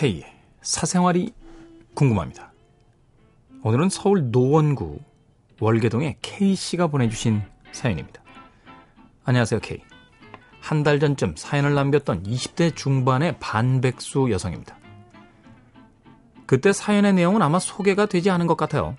K의 0.00 0.24
사생활이 0.62 1.30
궁금합니다. 1.92 2.54
오늘은 3.62 3.90
서울 3.90 4.30
노원구 4.30 4.98
월계동의 5.60 6.16
K씨가 6.22 6.86
보내주신 6.86 7.42
사연입니다. 7.72 8.22
안녕하세요, 9.24 9.60
K. 9.60 9.82
한 10.62 10.84
달 10.84 11.00
전쯤 11.00 11.34
사연을 11.36 11.74
남겼던 11.74 12.22
20대 12.22 12.74
중반의 12.74 13.38
반백수 13.40 14.30
여성입니다. 14.30 14.78
그때 16.46 16.72
사연의 16.72 17.12
내용은 17.12 17.42
아마 17.42 17.58
소개가 17.58 18.06
되지 18.06 18.30
않은 18.30 18.46
것 18.46 18.56
같아요. 18.56 18.96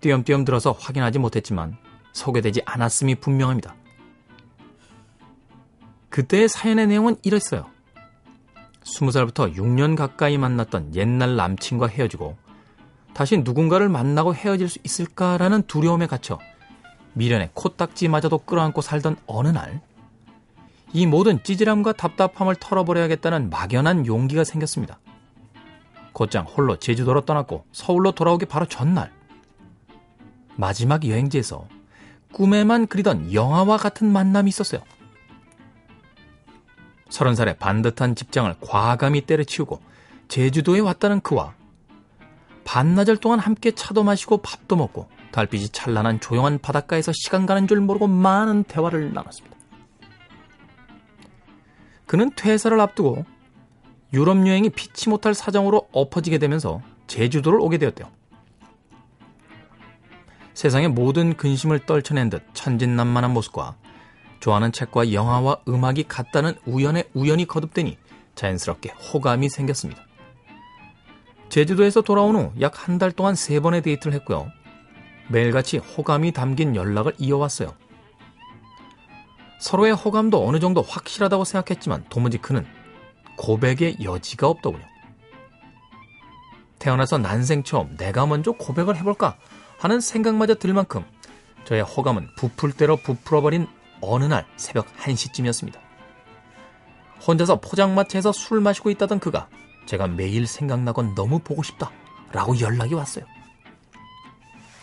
띄엄띄엄 0.00 0.44
들어서 0.44 0.72
확인하지 0.72 1.20
못했지만 1.20 1.76
소개되지 2.12 2.62
않았음이 2.64 3.20
분명합니다. 3.20 3.76
그때의 6.08 6.48
사연의 6.48 6.88
내용은 6.88 7.14
이랬어요. 7.22 7.70
20살부터 8.90 9.54
6년 9.54 9.96
가까이 9.96 10.38
만났던 10.38 10.94
옛날 10.94 11.36
남친과 11.36 11.86
헤어지고 11.86 12.36
다시 13.14 13.38
누군가를 13.38 13.88
만나고 13.88 14.34
헤어질 14.34 14.68
수 14.68 14.78
있을까라는 14.84 15.62
두려움에 15.62 16.06
갇혀 16.06 16.38
미련의 17.14 17.50
코딱지마저도 17.54 18.38
끌어안고 18.38 18.80
살던 18.80 19.16
어느 19.26 19.48
날, 19.48 19.80
이 20.92 21.06
모든 21.06 21.42
찌질함과 21.42 21.92
답답함을 21.94 22.56
털어버려야겠다는 22.56 23.50
막연한 23.50 24.06
용기가 24.06 24.44
생겼습니다. 24.44 24.98
곧장 26.12 26.44
홀로 26.44 26.76
제주도로 26.76 27.22
떠났고 27.22 27.64
서울로 27.72 28.12
돌아오기 28.12 28.46
바로 28.46 28.66
전날, 28.66 29.12
마지막 30.56 31.06
여행지에서 31.06 31.66
꿈에만 32.32 32.86
그리던 32.86 33.32
영화와 33.32 33.76
같은 33.76 34.10
만남이 34.12 34.48
있었어요. 34.48 34.82
서른 37.10 37.34
살의 37.34 37.58
반듯한 37.58 38.14
직장을 38.14 38.54
과감히 38.60 39.20
때려치우고 39.20 39.80
제주도에 40.28 40.80
왔다는 40.80 41.20
그와 41.20 41.54
반나절 42.64 43.16
동안 43.16 43.40
함께 43.40 43.72
차도 43.72 44.04
마시고 44.04 44.38
밥도 44.38 44.76
먹고 44.76 45.08
달빛이 45.32 45.68
찬란한 45.70 46.20
조용한 46.20 46.58
바닷가에서 46.60 47.12
시간 47.12 47.46
가는 47.46 47.66
줄 47.66 47.80
모르고 47.80 48.06
많은 48.06 48.64
대화를 48.64 49.12
나눴습니다. 49.12 49.56
그는 52.06 52.30
퇴사를 52.34 52.78
앞두고 52.80 53.24
유럽 54.12 54.46
여행이 54.46 54.70
피치 54.70 55.08
못할 55.08 55.34
사정으로 55.34 55.88
엎어지게 55.92 56.38
되면서 56.38 56.80
제주도를 57.06 57.60
오게 57.60 57.78
되었대요. 57.78 58.08
세상의 60.54 60.88
모든 60.88 61.36
근심을 61.36 61.86
떨쳐낸 61.86 62.28
듯 62.28 62.42
천진난만한 62.52 63.32
모습과 63.32 63.76
좋아하는 64.40 64.72
책과 64.72 65.12
영화와 65.12 65.58
음악이 65.68 66.04
같다는 66.04 66.54
우연에 66.66 67.04
우연히 67.14 67.46
거듭되니 67.46 67.98
자연스럽게 68.34 68.90
호감이 68.90 69.48
생겼습니다. 69.48 70.02
제주도에서 71.50 72.00
돌아온 72.00 72.36
후 72.36 72.52
약 72.60 72.88
한 72.88 72.98
달 72.98 73.12
동안 73.12 73.34
세 73.34 73.60
번의 73.60 73.82
데이트를 73.82 74.14
했고요. 74.14 74.50
매일같이 75.28 75.78
호감이 75.78 76.32
담긴 76.32 76.74
연락을 76.74 77.12
이어왔어요. 77.18 77.74
서로의 79.60 79.92
호감도 79.92 80.46
어느 80.46 80.58
정도 80.58 80.80
확실하다고 80.80 81.44
생각했지만 81.44 82.04
도무지 82.08 82.38
그는 82.38 82.66
고백의 83.36 83.98
여지가 84.02 84.48
없더군요. 84.48 84.84
태어나서 86.78 87.18
난생 87.18 87.62
처음 87.62 87.94
내가 87.98 88.26
먼저 88.26 88.52
고백을 88.52 88.96
해볼까 88.96 89.36
하는 89.78 90.00
생각마저 90.00 90.54
들 90.54 90.72
만큼 90.72 91.04
저의 91.64 91.82
호감은 91.82 92.28
부풀 92.36 92.72
대로 92.72 92.96
부풀어버린 92.96 93.66
어느 94.00 94.24
날 94.24 94.46
새벽 94.56 94.86
1시쯤이었습니다. 94.96 95.78
혼자서 97.26 97.60
포장마차에서 97.60 98.32
술 98.32 98.60
마시고 98.60 98.90
있다던 98.90 99.20
그가 99.20 99.48
제가 99.86 100.06
매일 100.06 100.46
생각나곤 100.46 101.14
너무 101.14 101.38
보고 101.38 101.62
싶다 101.62 101.90
라고 102.32 102.58
연락이 102.60 102.94
왔어요. 102.94 103.24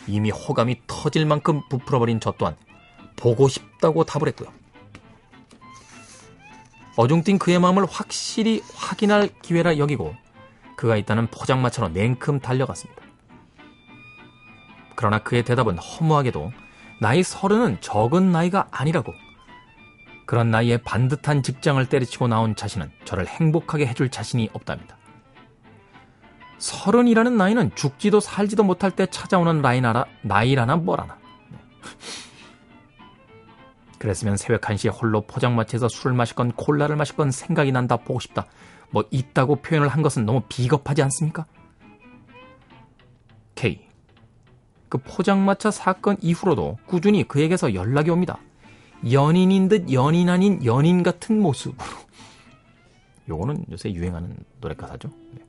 이미 0.07 0.31
호감이 0.31 0.81
터질 0.87 1.25
만큼 1.25 1.61
부풀어버린 1.69 2.19
저 2.19 2.31
또한 2.37 2.55
보고 3.15 3.47
싶다고 3.47 4.03
답을 4.03 4.27
했고요. 4.27 4.51
어중뛴 6.95 7.37
그의 7.37 7.59
마음을 7.59 7.85
확실히 7.85 8.61
확인할 8.73 9.29
기회라 9.41 9.77
여기고 9.77 10.15
그가 10.75 10.95
있다는 10.97 11.27
포장마차로 11.27 11.89
냉큼 11.89 12.39
달려갔습니다. 12.39 13.03
그러나 14.95 15.19
그의 15.19 15.43
대답은 15.43 15.77
허무하게도 15.77 16.51
나이 16.99 17.23
서른은 17.23 17.81
적은 17.81 18.31
나이가 18.31 18.67
아니라고. 18.71 19.13
그런 20.25 20.51
나이에 20.51 20.77
반듯한 20.77 21.41
직장을 21.41 21.83
때려치고 21.85 22.27
나온 22.27 22.55
자신은 22.55 22.91
저를 23.05 23.27
행복하게 23.27 23.87
해줄 23.87 24.09
자신이 24.09 24.49
없답니다. 24.51 24.97
서른이라는 26.57 27.37
나이는 27.37 27.75
죽지도 27.75 28.19
살지도 28.19 28.63
못할 28.63 28.91
때 28.91 29.05
찾아오는 29.05 29.61
나이나라, 29.61 30.05
나이라나 30.23 30.75
뭐라나. 30.77 31.17
그랬으면 33.99 34.37
새벽 34.37 34.61
1시에 34.61 34.91
홀로 34.93 35.21
포장마차에서 35.21 35.87
술을 35.87 36.15
마시건 36.15 36.51
콜라를 36.51 36.95
마시건 36.95 37.31
생각이 37.31 37.71
난다 37.71 37.97
보고 37.97 38.19
싶다. 38.19 38.47
뭐 38.89 39.03
있다고 39.11 39.57
표현을 39.57 39.87
한 39.87 40.01
것은 40.01 40.25
너무 40.25 40.41
비겁하지 40.49 41.03
않습니까? 41.03 41.45
K. 43.55 43.86
그 44.89 44.97
포장마차 44.97 45.71
사건 45.71 46.17
이후로도 46.21 46.77
꾸준히 46.85 47.23
그에게서 47.23 47.73
연락이 47.73 48.09
옵니다. 48.09 48.39
연인인 49.11 49.67
듯 49.67 49.91
연인 49.91 50.29
아닌 50.29 50.63
연인 50.65 51.03
같은 51.03 51.39
모습으로. 51.41 51.85
요거는 53.29 53.65
요새 53.71 53.91
유행하는 53.91 54.35
노래 54.61 54.73
가사죠. 54.73 55.09
네. 55.33 55.41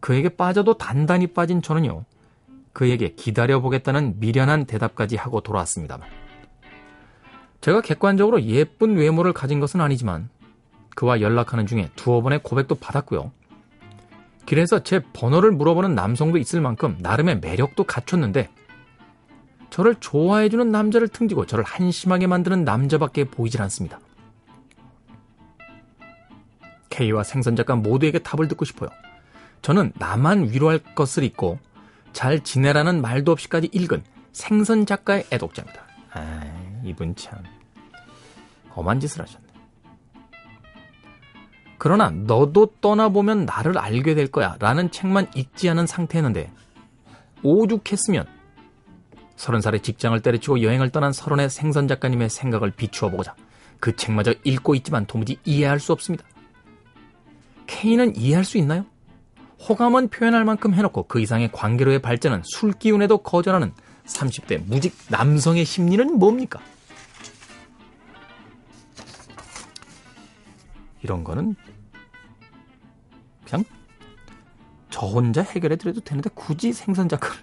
그에게 0.00 0.28
빠져도 0.28 0.78
단단히 0.78 1.26
빠진 1.26 1.62
저는요. 1.62 2.04
그에게 2.72 3.14
기다려보겠다는 3.14 4.20
미련한 4.20 4.66
대답까지 4.66 5.16
하고 5.16 5.40
돌아왔습니다만. 5.40 6.08
제가 7.60 7.80
객관적으로 7.80 8.42
예쁜 8.42 8.96
외모를 8.96 9.32
가진 9.32 9.60
것은 9.60 9.80
아니지만 9.80 10.28
그와 10.94 11.20
연락하는 11.20 11.66
중에 11.66 11.90
두어 11.96 12.22
번의 12.22 12.40
고백도 12.42 12.76
받았고요. 12.76 13.32
길에서 14.46 14.82
제 14.82 15.00
번호를 15.12 15.50
물어보는 15.52 15.94
남성도 15.94 16.38
있을 16.38 16.60
만큼 16.60 16.96
나름의 17.00 17.40
매력도 17.40 17.84
갖췄는데 17.84 18.48
저를 19.70 19.96
좋아해주는 19.96 20.70
남자를 20.70 21.08
등지고 21.08 21.46
저를 21.46 21.64
한심하게 21.64 22.28
만드는 22.28 22.64
남자밖에 22.64 23.24
보이질 23.24 23.60
않습니다. 23.62 24.00
K와 26.88 27.24
생선 27.24 27.56
작가 27.56 27.74
모두에게 27.74 28.20
답을 28.20 28.48
듣고 28.48 28.64
싶어요. 28.64 28.88
저는 29.60 29.92
나만 29.96 30.50
위로할 30.50 30.78
것을 30.94 31.24
잊고 31.24 31.58
잘 32.12 32.42
지내라는 32.42 33.02
말도 33.02 33.32
없이까지 33.32 33.68
읽은 33.72 34.02
생선 34.32 34.86
작가의 34.86 35.26
애독자입니다. 35.30 35.82
아, 36.12 36.80
이분 36.84 37.14
참 37.16 37.42
험한 38.74 39.00
짓을 39.00 39.22
하셨네. 39.22 39.45
그러나 41.86 42.10
너도 42.10 42.72
떠나보면 42.80 43.44
나를 43.44 43.78
알게 43.78 44.16
될 44.16 44.26
거야 44.26 44.56
라는 44.58 44.90
책만 44.90 45.28
읽지 45.36 45.70
않은 45.70 45.86
상태였는데 45.86 46.50
오죽했으면 47.44 48.26
서른 49.36 49.60
살에 49.60 49.78
직장을 49.78 50.20
때려치고 50.20 50.62
여행을 50.62 50.90
떠난 50.90 51.12
서른의 51.12 51.48
생선 51.48 51.86
작가님의 51.86 52.28
생각을 52.28 52.72
비추어 52.72 53.08
보고자 53.08 53.36
그 53.78 53.94
책마저 53.94 54.34
읽고 54.42 54.74
있지만 54.74 55.06
도무지 55.06 55.38
이해할 55.44 55.78
수 55.78 55.92
없습니다. 55.92 56.24
케인은 57.68 58.16
이해할 58.16 58.44
수 58.44 58.58
있나요? 58.58 58.84
호감은 59.68 60.08
표현할 60.08 60.44
만큼 60.44 60.74
해놓고 60.74 61.04
그 61.04 61.20
이상의 61.20 61.52
관계로의 61.52 62.02
발전은 62.02 62.42
술 62.42 62.72
기운에도 62.72 63.18
거절하는 63.18 63.72
30대 64.06 64.60
무직 64.66 64.92
남성의 65.08 65.64
심리는 65.64 66.18
뭡니까? 66.18 66.58
이런 71.04 71.22
거는 71.22 71.54
그냥 73.46 73.64
저 74.90 75.06
혼자 75.06 75.42
해결해 75.42 75.76
드려도 75.76 76.00
되는데 76.00 76.30
굳이 76.34 76.72
생선 76.72 77.08
작가를 77.08 77.36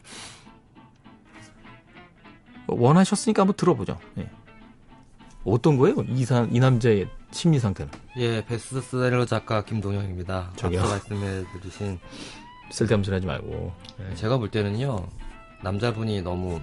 원하셨으니까 2.68 3.42
한번 3.42 3.56
들어보죠. 3.56 4.00
예. 4.18 4.30
어떤 5.46 5.78
거예요? 5.78 5.98
이, 6.08 6.24
사, 6.26 6.48
이 6.52 6.60
남자의 6.60 7.08
심리 7.32 7.60
상태는? 7.60 7.92
예, 8.18 8.46
베스트셀러 8.46 9.26
작가 9.26 9.64
김동영입니다. 9.64 10.54
저기요. 10.56 10.82
앞서 10.82 10.92
말씀해 10.94 11.44
주신 11.62 12.00
쓸데없는 12.72 13.04
소리 13.04 13.16
하지 13.16 13.28
말고. 13.28 13.74
예. 14.00 14.16
제가 14.16 14.38
볼 14.38 14.50
때는요. 14.50 15.06
남자분이 15.62 16.22
너무 16.22 16.62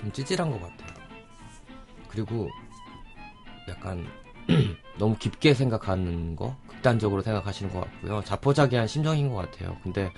좀 0.00 0.12
찌질한 0.12 0.50
것 0.50 0.60
같아요. 0.60 0.94
그리고 2.08 2.48
약간 3.68 4.06
너무 4.98 5.16
깊게 5.18 5.54
생각하는 5.54 6.36
거, 6.36 6.56
극단적으로 6.86 7.20
생각하시는 7.22 7.72
것 7.72 7.80
같고요. 7.80 8.22
자포자기한 8.22 8.86
심정인 8.86 9.28
것 9.28 9.36
같아요. 9.36 9.76
근데 9.82 10.12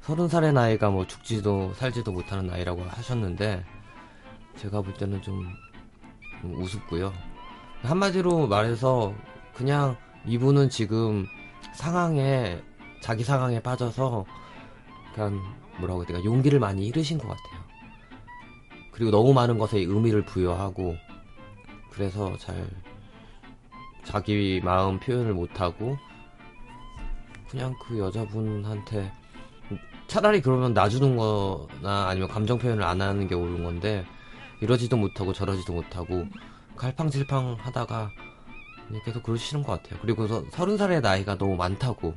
서른 0.00 0.28
살의 0.28 0.52
나이가 0.52 0.88
뭐 0.88 1.04
죽지도 1.04 1.74
살지도 1.74 2.12
못하는 2.12 2.46
나이라고 2.46 2.84
하셨는데 2.84 3.64
제가 4.56 4.82
볼 4.82 4.94
때는 4.94 5.20
좀, 5.22 5.48
우습고요. 6.44 7.12
한마디로 7.82 8.46
말해서 8.46 9.14
그냥 9.52 9.96
이분은 10.26 10.70
지금 10.70 11.26
상황에 11.74 12.62
자기 13.00 13.24
상황에 13.24 13.60
빠져서 13.60 14.26
그냥 15.12 15.42
뭐라고 15.78 16.00
해야 16.02 16.06
될까 16.06 16.24
용기를 16.24 16.60
많이 16.60 16.86
잃으신 16.86 17.18
것 17.18 17.26
같아요. 17.26 17.64
그리고 18.92 19.10
너무 19.10 19.34
많은 19.34 19.58
것에 19.58 19.78
의미를 19.78 20.24
부여하고 20.24 20.94
그래서 21.90 22.36
잘 22.36 22.64
자기 24.06 24.60
마음 24.62 24.98
표현을 25.00 25.34
못하고 25.34 25.98
그냥 27.50 27.74
그 27.82 27.98
여자분한테 27.98 29.12
차라리 30.06 30.40
그러면 30.40 30.72
놔주는 30.72 31.16
거나 31.16 32.06
아니면 32.08 32.28
감정 32.28 32.58
표현을 32.58 32.84
안 32.84 33.02
하는 33.02 33.26
게 33.26 33.34
옳은 33.34 33.64
건데 33.64 34.06
이러지도 34.60 34.96
못하고 34.96 35.32
저러지도 35.32 35.72
못하고 35.72 36.24
갈팡질팡 36.76 37.56
하다가 37.58 38.10
계속 39.04 39.24
그러시는 39.24 39.64
것 39.64 39.72
같아요. 39.82 39.98
그리고 40.00 40.26
서른 40.50 40.76
살의 40.76 41.00
나이가 41.00 41.36
너무 41.36 41.56
많다고 41.56 42.14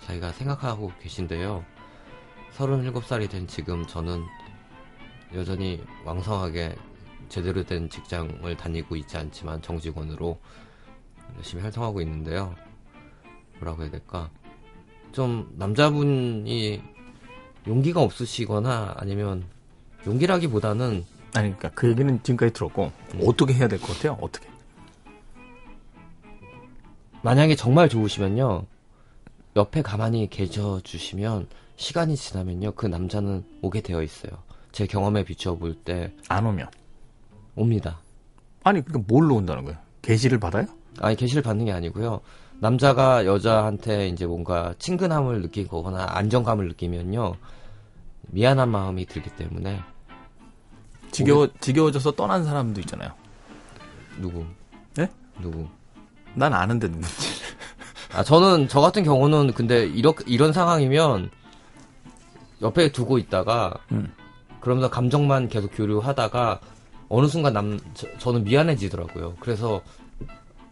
자기가 0.00 0.32
생각하고 0.32 0.92
계신데요. 1.00 1.64
서른일곱 2.50 3.04
살이 3.04 3.28
된 3.28 3.46
지금 3.46 3.86
저는 3.86 4.24
여전히 5.34 5.80
왕성하게 6.04 6.74
제대로 7.28 7.62
된 7.62 7.88
직장을 7.88 8.56
다니고 8.56 8.96
있지 8.96 9.16
않지만 9.16 9.62
정직원으로 9.62 10.40
열심히 11.36 11.62
활동하고 11.62 12.00
있는데요. 12.02 12.54
뭐라고 13.58 13.82
해야 13.82 13.90
될까? 13.90 14.30
좀 15.12 15.52
남자분이 15.56 16.82
용기가 17.66 18.00
없으시거나 18.02 18.94
아니면 18.96 19.44
용기라기보다는 20.06 21.04
아니 21.34 21.48
그러니까 21.56 21.70
그 21.70 21.88
얘기는 21.90 22.22
지금까지 22.22 22.52
들었고 22.52 22.92
음. 23.14 23.20
어떻게 23.26 23.54
해야 23.54 23.68
될 23.68 23.78
것 23.78 23.88
같아요? 23.96 24.16
어떻게? 24.20 24.48
만약에 27.22 27.54
정말 27.54 27.88
좋으시면요. 27.88 28.64
옆에 29.56 29.82
가만히 29.82 30.28
계셔 30.30 30.80
주시면 30.80 31.48
시간이 31.76 32.16
지나면요. 32.16 32.72
그 32.72 32.86
남자는 32.86 33.44
오게 33.62 33.80
되어 33.82 34.02
있어요. 34.02 34.32
제 34.72 34.86
경험에 34.86 35.24
비추어 35.24 35.56
볼때 35.56 36.12
안 36.28 36.46
오면 36.46 36.68
옵니다. 37.56 38.00
아니 38.62 38.80
그러니까 38.82 39.04
뭘로 39.12 39.36
온다는 39.36 39.64
거예요? 39.64 39.78
게시를 40.02 40.38
받아요? 40.38 40.66
아니 40.98 41.16
게시를 41.16 41.42
받는 41.42 41.66
게 41.66 41.72
아니고요. 41.72 42.20
남자가 42.58 43.24
여자한테 43.24 44.08
이제 44.08 44.26
뭔가 44.26 44.74
친근함을 44.78 45.42
느끼거나 45.42 46.06
안정감을 46.10 46.68
느끼면요. 46.68 47.36
미안한 48.28 48.68
마음이 48.68 49.06
들기 49.06 49.30
때문에 49.30 49.80
지겨워 51.10 51.48
지겨워져서 51.60 52.12
떠난 52.12 52.44
사람도 52.44 52.80
있잖아요. 52.80 53.12
누구? 54.18 54.44
예? 54.98 55.08
누구? 55.40 55.66
난 56.34 56.52
아는데 56.52 56.88
누군지. 56.88 57.08
아 58.12 58.22
저는 58.22 58.68
저 58.68 58.80
같은 58.80 59.04
경우는 59.04 59.52
근데 59.52 59.86
이렇게 59.86 60.24
이런 60.26 60.52
상황이면 60.52 61.30
옆에 62.62 62.92
두고 62.92 63.18
있다가 63.18 63.74
음. 63.92 64.12
그러면서 64.60 64.90
감정만 64.90 65.48
계속 65.48 65.70
교류하다가 65.74 66.60
어느 67.08 67.26
순간 67.26 67.52
남 67.52 67.80
저, 68.18 68.32
는 68.32 68.44
미안해지더라고요. 68.44 69.36
그래서 69.40 69.80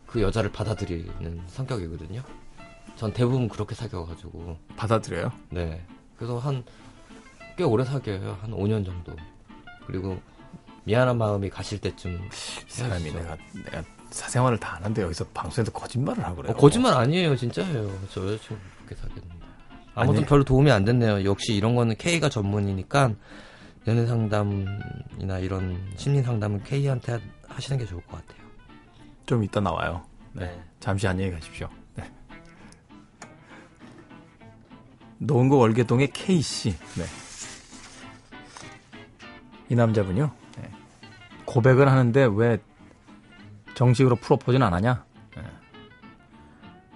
그 0.09 0.21
여자를 0.23 0.51
받아들이는 0.51 1.43
성격이거든요. 1.47 2.23
전 2.97 3.13
대부분 3.13 3.49
그렇게 3.49 3.75
사귀어가지고 3.77 4.57
받아들여요? 4.77 5.31
네. 5.51 5.85
그래서 6.17 6.39
한 6.39 6.65
꽤 7.59 7.65
오래 7.65 7.85
사귀어요. 7.85 8.39
한 8.41 8.53
5년 8.53 8.87
정도. 8.87 9.13
그리고 9.85 10.17
미안한 10.85 11.19
마음이 11.19 11.51
가실 11.51 11.81
때쯤 11.81 12.29
사람이 12.69 13.13
내가 13.13 13.37
내가 13.53 13.83
사생활을 14.11 14.59
다 14.61 14.77
아는데 14.77 15.03
여기서 15.03 15.25
방송에서 15.35 15.73
거짓말을 15.73 16.25
하고 16.25 16.37
그래요. 16.37 16.53
어, 16.53 16.57
거짓말 16.57 16.95
아니에요, 16.95 17.35
진짜예요. 17.35 17.91
저 18.13 18.25
여자친구 18.29 18.63
그렇게 18.87 18.95
사귀었는데. 18.95 19.47
아무튼 19.97 20.19
아니, 20.19 20.27
별로 20.27 20.45
도움이 20.45 20.71
안 20.71 20.85
됐네요. 20.85 21.25
역시 21.25 21.53
이런 21.53 21.75
거는 21.75 21.97
K가 21.97 22.29
전문이니까 22.29 23.15
연애 23.89 24.07
상담이나 24.07 25.41
이런 25.41 25.85
심리 25.97 26.23
상담은 26.23 26.63
K한테 26.63 27.19
하시는 27.49 27.77
게 27.77 27.85
좋을 27.87 28.01
것 28.07 28.25
같아요. 28.25 28.48
좀 29.29 29.45
이따 29.45 29.61
나와요. 29.61 30.03
네. 30.33 30.47
네. 30.47 30.65
잠시 30.81 31.07
안녕히 31.07 31.31
가십시오. 31.31 31.69
네. 31.95 32.11
노원구 35.19 35.59
월계동의 35.59 36.09
K씨. 36.13 36.71
네. 36.71 37.05
이 39.69 39.75
남자분요. 39.75 40.31
네. 40.57 40.71
고백을 41.45 41.89
하는데 41.91 42.27
왜 42.33 42.59
정식으로 43.75 44.17
프로포즈는 44.17 44.67
안 44.67 44.73
하냐? 44.73 45.05
네. 45.37 45.43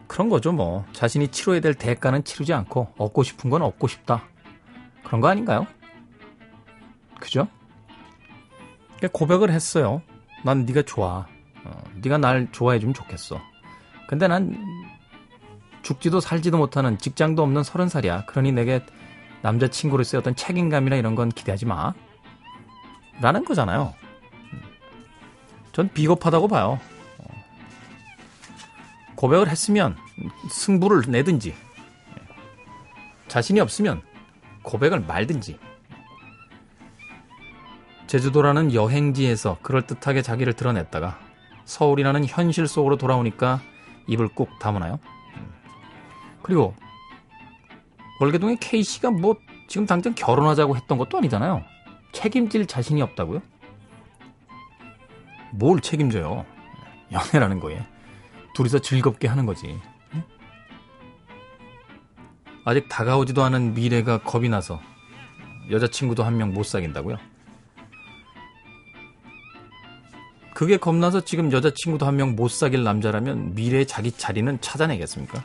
그런 0.06 0.31
거죠, 0.31 0.52
뭐. 0.52 0.87
자신이 0.94 1.29
치러야 1.29 1.61
될 1.61 1.75
대가는 1.75 2.25
치르지 2.25 2.55
않고 2.55 2.94
얻고 2.96 3.25
싶은 3.25 3.50
건 3.50 3.61
얻고 3.61 3.88
싶다. 3.88 4.25
그런 5.05 5.20
거 5.20 5.29
아닌가요? 5.29 5.67
그죠? 7.20 7.46
그러니까 8.96 9.08
고백을 9.12 9.50
했어요. 9.50 10.00
난 10.44 10.64
네가 10.64 10.81
좋아. 10.82 11.26
어, 11.64 11.82
네가 11.94 12.19
날 12.19 12.49
좋아해주면 12.53 12.94
좋겠어. 12.94 13.41
근데 14.09 14.29
난 14.29 14.56
죽지도 15.82 16.20
살지도 16.20 16.59
못하는 16.59 16.99
직장도 16.99 17.43
없는 17.43 17.62
서른 17.62 17.88
살이야. 17.88 18.25
그러니 18.26 18.53
내게 18.53 18.85
남자친구로서의 19.43 20.20
어떤 20.20 20.37
책임감이나 20.37 20.97
이런 20.97 21.14
건 21.14 21.29
기대하지 21.29 21.67
마. 21.67 21.93
라는 23.20 23.44
거잖아요. 23.44 23.94
전 25.73 25.88
비겁하다고 25.88 26.49
봐요. 26.49 26.79
어. 27.19 27.25
고백을 29.15 29.49
했으면 29.49 29.97
승부를 30.50 31.11
내든지, 31.11 31.55
자신이 33.29 33.61
없으면 33.61 34.03
고백을 34.62 35.00
말든지, 35.00 35.58
제주도라는 38.06 38.75
여행지에서 38.75 39.58
그럴듯하게 39.62 40.23
자기를 40.23 40.53
드러냈다가 40.53 41.19
서울이라는 41.64 42.26
현실 42.26 42.67
속으로 42.67 42.97
돌아오니까 42.97 43.61
입을 44.09 44.29
꾹 44.29 44.49
다무나요? 44.59 44.99
그리고 46.43 46.75
월계동의 48.20 48.56
K씨가 48.59 49.11
뭐 49.11 49.37
지금 49.69 49.87
당장 49.87 50.14
결혼하자고 50.14 50.76
했던 50.76 50.98
것도 50.98 51.19
아니잖아요. 51.19 51.63
책임질 52.13 52.67
자신이 52.67 53.01
없다고요? 53.03 53.41
뭘 55.53 55.81
책임져요? 55.81 56.44
연애라는 57.13 57.60
거에. 57.60 57.84
둘이서 58.55 58.81
즐겁게 58.81 59.29
하는 59.29 59.46
거지. 59.46 59.79
아직 62.65 62.89
다가오지도 62.89 63.43
않은 63.43 63.75
미래가 63.75 64.19
겁이 64.22 64.48
나서 64.48 64.81
여자친구도 65.70 66.22
한 66.22 66.34
명 66.37 66.53
못 66.53 66.65
사귄다고요? 66.65 67.17
그게 70.55 70.77
겁나서 70.77 71.23
지금 71.23 71.51
여자친구도 71.53 72.06
한 72.06 72.17
명 72.17 72.37
못 72.37 72.49
사귈 72.51 72.85
남자라면 72.85 73.55
미래의 73.55 73.87
자기 73.87 74.13
자리는 74.13 74.61
찾아내겠습니까? 74.61 75.43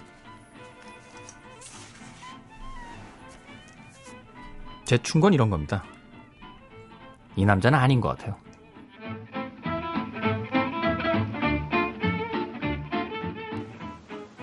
제 4.85 4.97
충건 4.99 5.33
이런 5.33 5.49
겁니다. 5.49 5.83
이 7.35 7.45
남자는 7.45 7.77
아닌 7.77 7.99
것 8.01 8.09
같아요. 8.09 8.35